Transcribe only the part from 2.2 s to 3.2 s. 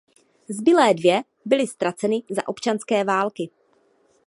za občanské